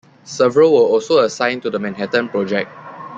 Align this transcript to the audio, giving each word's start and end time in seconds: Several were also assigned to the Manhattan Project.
Several 0.23 0.71
were 0.73 0.79
also 0.89 1.19
assigned 1.19 1.61
to 1.61 1.69
the 1.69 1.77
Manhattan 1.77 2.27
Project. 2.27 2.71